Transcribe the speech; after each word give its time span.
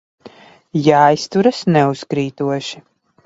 Jāizturas 0.87 1.59
neuzkrītoši. 1.75 2.83